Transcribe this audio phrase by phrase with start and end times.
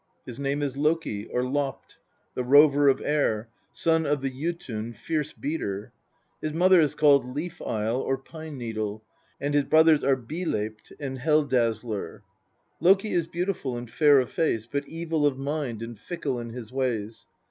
[0.25, 1.97] His name is l oki, or Lopt,
[2.33, 5.93] the Rover of Air, son of the Jotun Fierce beater.
[6.41, 9.03] His mother is called Leaf isle or Pine needle,
[9.39, 12.23] and his brothers are Byleipt and Hel dazzler.
[12.79, 16.71] Loki is beautiful and fair of face, but evil of mind and fickle in his
[16.71, 17.27] ways.